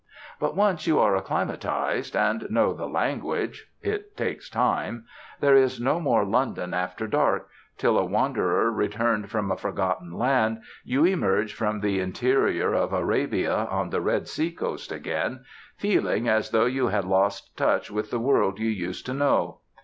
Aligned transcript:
But 0.39 0.55
once 0.55 0.87
you 0.87 0.97
are 0.97 1.15
acclimatized, 1.15 2.15
and 2.15 2.49
know 2.49 2.73
the 2.73 2.87
language 2.87 3.67
it 3.83 4.17
takes 4.17 4.49
time 4.49 5.05
there 5.41 5.55
is 5.55 5.79
no 5.79 5.99
more 5.99 6.25
London 6.25 6.73
after 6.73 7.05
dark, 7.05 7.47
till, 7.77 7.99
a 7.99 8.03
wanderer 8.03 8.71
returned 8.71 9.29
from 9.29 9.51
a 9.51 9.57
forgotten 9.57 10.11
land, 10.11 10.61
you 10.83 11.05
emerge 11.05 11.53
from 11.53 11.81
the 11.81 11.99
interior 11.99 12.73
of 12.73 12.93
Arabia 12.93 13.53
on 13.69 13.91
the 13.91 14.01
Red 14.01 14.27
Sea 14.27 14.49
coast 14.51 14.91
again, 14.91 15.45
feeling 15.77 16.27
as 16.27 16.49
though 16.49 16.65
you 16.65 16.87
had 16.87 17.05
lost 17.05 17.55
touch 17.55 17.91
with 17.91 18.09
the 18.09 18.17
world 18.19 18.57
you 18.57 18.69
used 18.69 19.05
to 19.05 19.13
know. 19.13 19.59